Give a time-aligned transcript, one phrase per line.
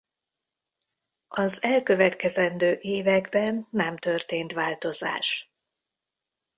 [1.27, 5.51] Az elkövetkezendő években nem történt változás.